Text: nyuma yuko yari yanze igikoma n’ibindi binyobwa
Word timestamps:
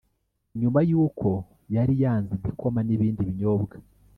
nyuma 0.59 0.79
yuko 0.89 1.29
yari 1.75 1.93
yanze 2.03 2.31
igikoma 2.39 2.79
n’ibindi 2.83 3.21
binyobwa 3.29 3.75